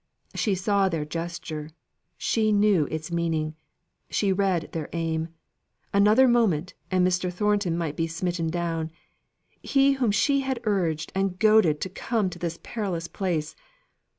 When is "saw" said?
0.55-0.89